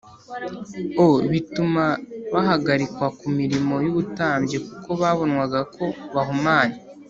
[1.05, 1.85] o bituma
[2.33, 5.85] bahagarikwa ku murimo w ubutambyi kuko babonwaga ko
[6.15, 6.77] bahumanye